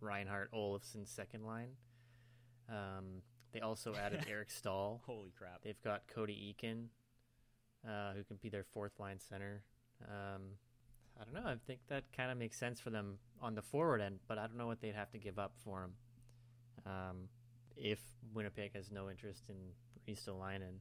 [0.00, 1.70] Reinhart, Olofsson, second line.
[2.68, 5.02] Um, they also added Eric Staal.
[5.06, 5.62] Holy crap!
[5.62, 6.86] They've got Cody Eakin,
[7.88, 9.62] uh, who can be their fourth line center.
[10.02, 10.42] Um,
[11.20, 11.48] I don't know.
[11.48, 14.46] I think that kind of makes sense for them on the forward end, but I
[14.46, 15.92] don't know what they'd have to give up for him.
[16.86, 17.28] Um,
[17.76, 18.00] if
[18.32, 19.56] Winnipeg has no interest in
[20.12, 20.78] Ristolainen,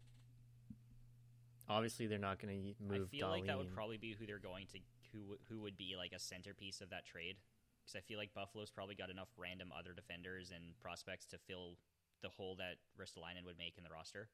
[1.73, 3.09] obviously they're not going to move.
[3.09, 3.31] I feel Dahlin.
[3.31, 4.79] like that would probably be who they're going to
[5.11, 7.37] who who would be like a centerpiece of that trade.
[7.83, 11.75] Because I feel like Buffalo's probably got enough random other defenders and prospects to fill
[12.21, 14.29] the hole that Ristolainen would make in the roster,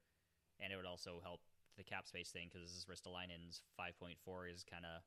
[0.60, 1.41] and it would also help
[1.78, 5.02] the cap space thing because this Ristolainen's five point four is kind of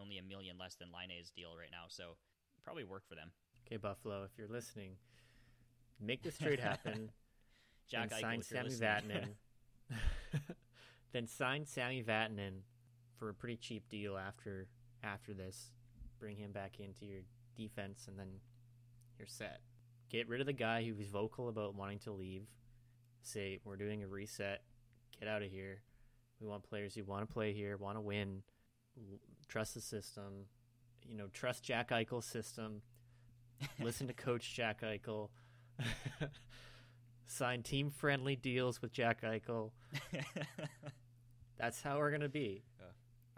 [0.00, 2.16] only a million less than Laine's deal right now, so
[2.62, 3.32] probably work for them.
[3.66, 4.96] Okay, Buffalo, if you're listening,
[6.00, 7.10] make this trade happen.
[7.88, 8.70] Jack then Eichel, sign Sami.
[8.70, 9.28] Vatanen.
[11.12, 12.62] then sign Sami Vatanen
[13.18, 14.68] for a pretty cheap deal after
[15.02, 15.70] after this.
[16.18, 17.20] Bring him back into your
[17.56, 18.28] defense, and then
[19.18, 19.60] you're set.
[20.10, 22.46] Get rid of the guy who's vocal about wanting to leave.
[23.22, 24.62] Say we're doing a reset.
[25.18, 25.82] Get out of here.
[26.40, 28.42] We want players who want to play here, want to win,
[29.48, 30.46] trust the system.
[31.06, 32.82] You know, trust Jack Eichel's system.
[33.80, 35.28] Listen to Coach Jack Eichel.
[37.26, 39.70] Sign team friendly deals with Jack Eichel.
[41.70, 42.64] That's how we're gonna be.
[42.80, 42.86] Yeah.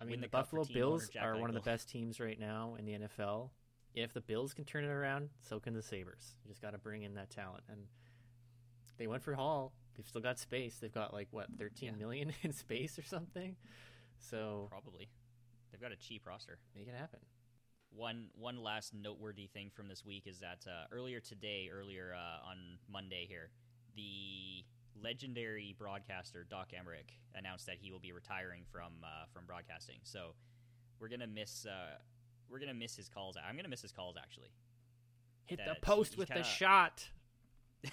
[0.01, 2.77] I mean, the the, Buffalo Bills Jack are one of the best teams right now
[2.79, 3.51] in the NFL.
[3.95, 6.35] If the Bills can turn it around, so can the Sabres.
[6.42, 7.83] You just got to bring in that talent, and
[8.97, 9.75] they went for Hall.
[9.95, 10.79] They've still got space.
[10.81, 11.99] They've got like what thirteen Yeah.
[11.99, 13.55] million in space or something.
[14.18, 15.11] So probably.
[15.71, 16.59] They've got a cheap roster.
[16.75, 17.21] make it happen.
[17.95, 22.49] One one last noteworthy thing from this week is that uh, earlier today, earlier uh,
[22.49, 23.51] on Monday here,
[23.95, 24.64] the
[25.00, 29.98] legendary broadcaster Doc Emrick announced that he will be retiring from uh, from broadcasting.
[30.02, 30.35] So
[31.00, 31.96] we're gonna miss uh,
[32.50, 33.37] we're gonna miss his calls.
[33.37, 34.50] I'm gonna miss his calls actually.
[35.46, 37.09] Hit That- the post with the kinda- shot.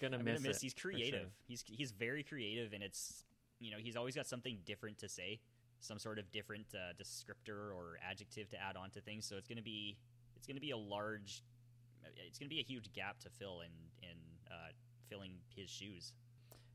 [0.00, 0.60] Gonna miss, gonna miss.
[0.60, 0.90] He's for sure.
[0.92, 1.28] creative.
[1.46, 3.24] He's he's very creative, and it's
[3.60, 5.38] you know he's always got something different to say,
[5.78, 9.26] some sort of different uh, descriptor or adjective to add on to things.
[9.26, 9.96] So it's gonna be
[10.34, 11.44] it's gonna be a large,
[12.26, 13.70] it's gonna be a huge gap to fill in
[14.02, 14.16] in
[14.50, 14.72] uh,
[15.12, 16.12] filling his shoes.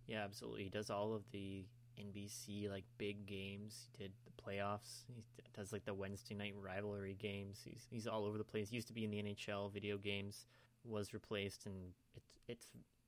[0.06, 0.64] Yeah, absolutely.
[0.64, 1.66] He does all of the
[2.00, 3.88] NBC like big games.
[3.92, 5.04] He did the playoffs.
[5.08, 5.24] He
[5.56, 7.62] does like the Wednesday night rivalry games.
[7.64, 8.70] He's he's all over the place.
[8.70, 10.46] He used to be in the NHL video games,
[10.86, 11.76] was replaced, and
[12.16, 12.68] it's it's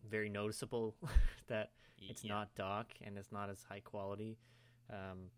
[0.09, 0.95] very noticeable
[1.47, 2.33] that it's yeah.
[2.33, 4.37] not Doc and it's not as high quality.
[4.89, 5.29] Um,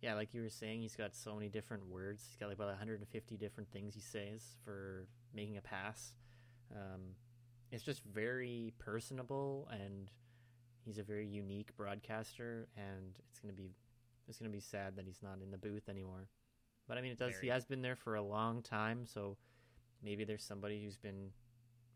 [0.00, 2.24] yeah, like you were saying, he's got so many different words.
[2.28, 6.14] He's got like about 150 different things he says for making a pass.
[6.72, 7.16] Um,
[7.76, 10.10] it's just very personable, and
[10.82, 12.68] he's a very unique broadcaster.
[12.74, 13.74] And it's gonna be
[14.26, 16.28] it's gonna be sad that he's not in the booth anymore.
[16.88, 17.38] But I mean, it does.
[17.38, 19.36] He has been there for a long time, so
[20.02, 21.30] maybe there's somebody who's been,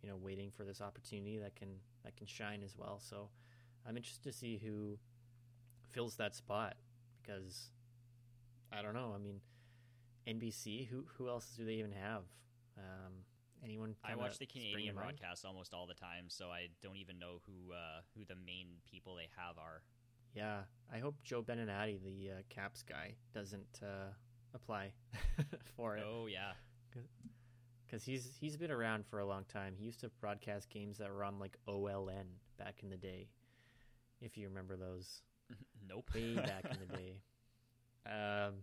[0.03, 1.69] you know, waiting for this opportunity that can
[2.05, 3.01] that can shine as well.
[3.01, 3.31] So
[3.89, 4.99] I'm interested to see who
[5.93, 6.77] fills that spot
[7.23, 7.71] because
[8.71, 9.15] I don't know.
[9.15, 9.41] I mean,
[10.29, 10.89] NBC.
[10.89, 12.25] Who who else do they even have?
[12.77, 13.25] Um,
[13.65, 13.95] anyone?
[14.05, 17.73] I watch the Canadian broadcast almost all the time, so I don't even know who
[17.73, 19.83] uh, who the main people they have are.
[20.35, 20.61] Yeah,
[20.93, 24.13] I hope Joe Beninati, the uh, Caps guy, doesn't uh,
[24.55, 24.93] apply
[25.77, 26.53] for it Oh yeah,
[27.87, 29.75] because he's he's been around for a long time.
[29.77, 32.27] He used to broadcast games that were on like OLN
[32.59, 33.29] back in the day,
[34.21, 35.23] if you remember those.
[35.89, 36.11] nope.
[36.15, 37.21] way back in the day.
[38.07, 38.55] Um,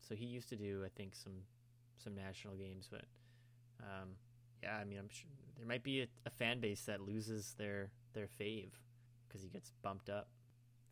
[0.00, 1.44] so he used to do, I think, some
[1.96, 3.04] some national games, but
[3.80, 4.10] um,
[4.62, 7.90] yeah, I mean, I'm sure there might be a, a fan base that loses their
[8.14, 8.70] their fave
[9.26, 10.28] because he gets bumped up.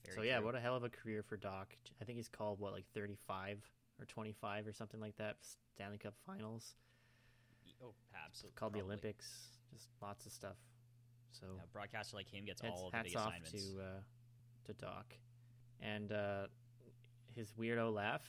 [0.04, 0.46] Very so yeah, true.
[0.46, 1.74] what a hell of a career for Doc.
[2.00, 3.58] I think he's called what like 35
[3.98, 5.36] or 25 or something like that.
[5.74, 6.74] Stanley Cup Finals,
[7.82, 7.94] Oh,
[8.24, 8.56] absolutely.
[8.56, 8.80] called the.
[8.82, 10.56] Olympics, just lots of stuff.
[11.32, 13.52] So Yeah, a broadcaster like him gets hats, all of the assignments.
[13.52, 14.00] hats off to uh,
[14.66, 15.14] to Doc,
[15.80, 16.46] and uh,
[17.34, 18.22] his weirdo laugh.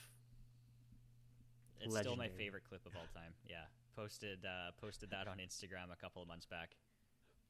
[1.80, 3.32] It's still my favorite clip of all time.
[3.48, 3.64] Yeah,
[3.98, 6.76] posted uh, posted that on Instagram a couple of months back.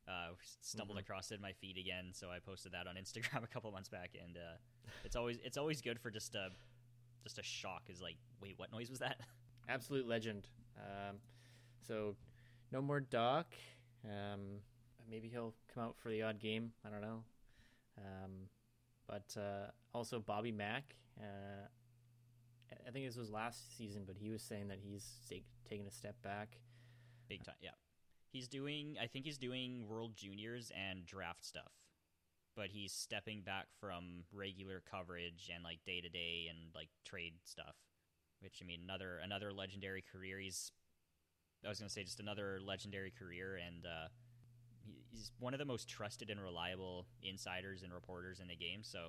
[0.09, 0.31] Uh,
[0.63, 1.03] stumbled Mhm.
[1.03, 3.75] across it in my feed again, so I posted that on Instagram a couple of
[3.75, 4.57] months back, and uh,
[5.05, 6.51] it's always it's always good for just a
[7.23, 7.83] just a shock.
[7.91, 9.21] Is like, wait, what noise was that?
[9.69, 10.49] absolute legend.
[10.79, 11.17] Um,
[11.87, 12.17] so,
[12.73, 13.55] no more Doc.
[14.05, 14.61] Um,
[15.11, 16.73] maybe he'll come out for the odd game.
[16.87, 17.25] I don't know.
[17.99, 18.49] Um,
[19.07, 20.95] but uh, also Bobby Mack.
[21.21, 21.67] Uh,
[22.73, 25.91] I- think this was last season, but he was saying that he's take, taking a
[25.91, 26.59] step back.
[27.29, 27.77] Big time, yeah.
[28.31, 31.73] He's doing, I think he's doing World Juniors and draft stuff,
[32.55, 37.35] but he's stepping back from regular coverage and like day to day and like trade
[37.45, 37.77] stuff.
[38.41, 40.39] Which I mean, another another legendary career.
[40.39, 40.71] He's,
[41.65, 44.09] I was gonna say, just another legendary career, and uh,
[45.11, 48.83] he's one of the most trusted and reliable insiders and reporters in the game.
[48.83, 49.09] So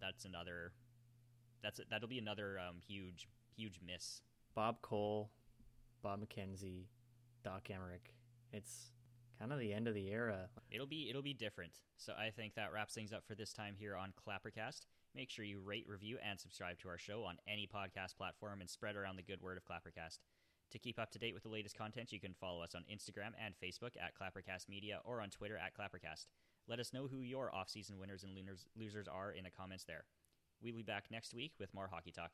[0.00, 0.72] that's another,
[1.62, 4.22] that's that'll be another um, huge huge miss.
[4.54, 5.30] Bob Cole,
[6.02, 6.86] Bob McKenzie,
[7.44, 8.12] Doc Emrick.
[8.52, 8.92] It's
[9.38, 10.48] kind of the end of the era.
[10.70, 11.72] It'll be it'll be different.
[11.96, 14.86] So I think that wraps things up for this time here on Clappercast.
[15.14, 18.70] Make sure you rate, review, and subscribe to our show on any podcast platform and
[18.70, 20.18] spread around the good word of Clappercast.
[20.70, 23.32] To keep up to date with the latest content, you can follow us on Instagram
[23.42, 26.26] and Facebook at Clappercast Media or on Twitter at Clappercast.
[26.68, 28.36] Let us know who your off-season winners and
[28.76, 30.04] losers are in the comments there.
[30.62, 32.32] We'll be back next week with more hockey talk.